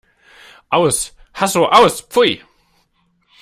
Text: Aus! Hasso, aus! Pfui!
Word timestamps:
Aus! 0.69 1.13
Hasso, 1.31 1.67
aus! 1.67 2.01
Pfui! 2.01 2.41